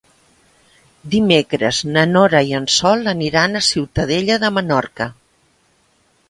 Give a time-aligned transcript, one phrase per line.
[1.15, 5.09] Dimecres na Nora i en Sol aniran a Ciutadella de Menorca.